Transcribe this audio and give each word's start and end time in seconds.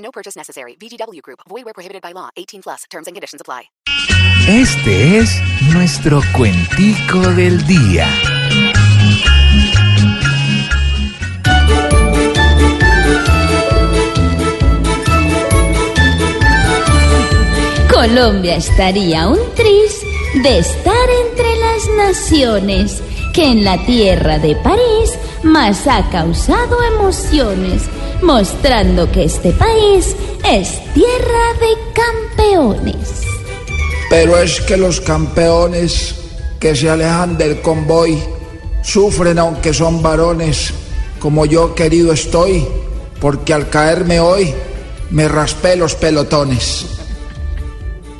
No 0.00 0.10
purchase 0.10 0.36
necessary. 0.36 0.76
VGW 0.76 1.22
Group. 1.22 1.40
Void 1.48 1.64
where 1.64 1.74
prohibited 1.74 2.02
by 2.02 2.12
law. 2.12 2.28
18 2.36 2.62
plus. 2.62 2.84
Terms 2.90 3.06
and 3.06 3.14
conditions 3.14 3.40
apply. 3.40 3.70
Este 4.48 5.18
es 5.18 5.40
nuestro 5.72 6.20
cuentico 6.34 7.20
del 7.34 7.64
día. 7.66 8.08
Colombia 17.92 18.56
estaría 18.56 19.28
un 19.28 19.38
tris 19.54 20.00
de 20.42 20.58
estar 20.58 20.94
entre 21.26 21.56
las 21.56 21.88
naciones 21.96 23.02
que 23.32 23.44
en 23.44 23.64
la 23.64 23.84
tierra 23.84 24.38
de 24.38 24.56
París 24.56 25.18
más 25.42 25.86
ha 25.86 26.08
causado 26.10 26.76
emociones, 26.94 27.82
mostrando 28.22 29.10
que 29.10 29.24
este 29.24 29.52
país 29.52 30.16
es 30.44 30.80
tierra 30.94 31.54
de 31.60 31.76
campeones. 31.94 33.22
Pero 34.08 34.38
es 34.38 34.60
que 34.60 34.76
los 34.76 35.00
campeones 35.00 36.14
que 36.58 36.74
se 36.74 36.90
alejan 36.90 37.38
del 37.38 37.60
convoy 37.60 38.18
sufren 38.82 39.38
aunque 39.38 39.72
son 39.72 40.02
varones, 40.02 40.72
como 41.18 41.46
yo 41.46 41.74
querido 41.74 42.12
estoy, 42.12 42.66
porque 43.20 43.54
al 43.54 43.68
caerme 43.68 44.20
hoy 44.20 44.52
me 45.10 45.28
raspé 45.28 45.76
los 45.76 45.94
pelotones. 45.94 46.86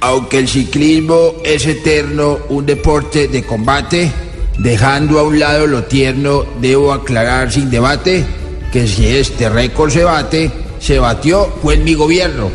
Aunque 0.00 0.38
el 0.38 0.48
ciclismo 0.48 1.34
es 1.44 1.66
eterno, 1.66 2.38
un 2.50 2.66
deporte 2.66 3.28
de 3.28 3.44
combate, 3.44 4.12
dejando 4.58 5.18
a 5.18 5.22
un 5.22 5.38
lado 5.38 5.66
lo 5.66 5.84
tierno, 5.84 6.44
debo 6.60 6.92
aclarar 6.92 7.50
sin 7.50 7.70
debate 7.70 8.24
que 8.72 8.86
si 8.86 9.06
este 9.06 9.48
récord 9.48 9.90
se 9.90 10.04
bate, 10.04 10.50
se 10.78 10.98
batió 10.98 11.46
fue 11.62 11.74
en 11.74 11.84
mi 11.84 11.94
gobierno. 11.94 12.50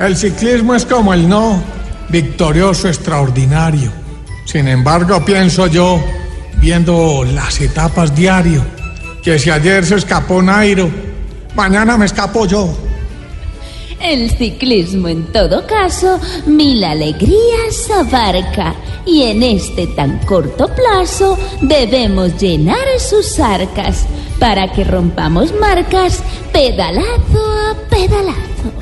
El 0.00 0.16
ciclismo 0.16 0.74
es 0.74 0.84
como 0.84 1.14
el 1.14 1.28
no, 1.28 1.62
victorioso, 2.08 2.88
extraordinario. 2.88 3.90
Sin 4.44 4.68
embargo, 4.68 5.24
pienso 5.24 5.66
yo, 5.66 6.02
viendo 6.60 7.24
las 7.24 7.60
etapas 7.60 8.14
diario, 8.14 8.62
que 9.22 9.38
si 9.38 9.50
ayer 9.50 9.84
se 9.84 9.96
escapó 9.96 10.42
Nairo, 10.42 10.90
mañana 11.54 11.96
me 11.96 12.06
escapo 12.06 12.46
yo. 12.46 12.76
El 14.00 14.30
ciclismo 14.30 15.08
en 15.08 15.32
todo 15.32 15.66
caso 15.66 16.20
mil 16.44 16.84
alegrías 16.84 17.90
abarca 17.90 18.74
y 19.06 19.22
en 19.22 19.42
este 19.42 19.86
tan 19.86 20.18
corto 20.26 20.68
plazo 20.68 21.38
debemos 21.62 22.36
llenar 22.40 22.86
sus 22.98 23.38
arcas 23.38 24.06
para 24.38 24.70
que 24.72 24.84
rompamos 24.84 25.54
marcas 25.54 26.22
pedalazo 26.52 27.42
a 27.42 27.74
pedalazo. 27.88 28.72